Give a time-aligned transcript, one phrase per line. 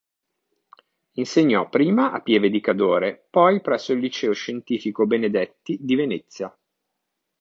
[1.17, 6.51] Insegnò prima a Pieve di Cadore poi presso il Liceo Scientifico "Benedetti" di Venezia.